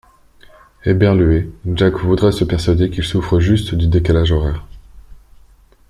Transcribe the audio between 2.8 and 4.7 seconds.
qu’il souffre juste du décalage horaire.